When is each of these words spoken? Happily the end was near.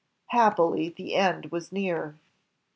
Happily 0.29 0.89
the 0.89 1.13
end 1.13 1.51
was 1.51 1.71
near. 1.71 2.17